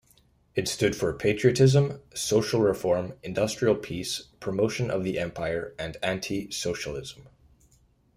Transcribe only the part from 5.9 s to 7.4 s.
anti-socialism.